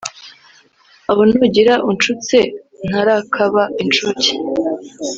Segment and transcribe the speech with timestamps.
[1.09, 2.37] aho ntugira uncutse
[2.87, 4.31] ntarakaba incuke